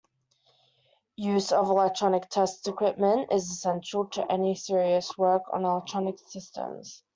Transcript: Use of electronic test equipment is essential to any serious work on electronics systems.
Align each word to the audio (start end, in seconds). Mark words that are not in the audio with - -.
Use 1.17 1.51
of 1.51 1.69
electronic 1.69 2.27
test 2.27 2.67
equipment 2.67 3.31
is 3.31 3.51
essential 3.51 4.05
to 4.07 4.31
any 4.31 4.55
serious 4.55 5.15
work 5.15 5.43
on 5.53 5.63
electronics 5.63 6.23
systems. 6.33 7.03